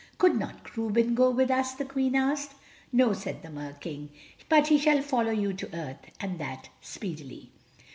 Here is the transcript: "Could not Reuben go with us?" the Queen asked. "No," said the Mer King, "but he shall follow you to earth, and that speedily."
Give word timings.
"Could 0.17 0.35
not 0.39 0.75
Reuben 0.75 1.13
go 1.13 1.29
with 1.29 1.51
us?" 1.51 1.75
the 1.75 1.85
Queen 1.85 2.15
asked. 2.15 2.55
"No," 2.91 3.13
said 3.13 3.43
the 3.43 3.51
Mer 3.51 3.73
King, 3.73 4.09
"but 4.49 4.65
he 4.65 4.79
shall 4.79 5.03
follow 5.03 5.29
you 5.29 5.53
to 5.53 5.75
earth, 5.77 5.99
and 6.19 6.39
that 6.39 6.69
speedily." 6.81 7.51